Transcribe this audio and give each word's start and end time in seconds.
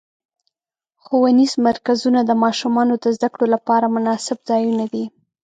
ښوونیز 1.03 1.53
مرکزونه 1.67 2.19
د 2.25 2.31
ماشومانو 2.43 2.93
د 3.03 3.05
زدهکړو 3.15 3.45
لپاره 3.55 3.93
مناسب 3.95 4.37
ځایونه 4.49 4.85
دي. 4.93 5.05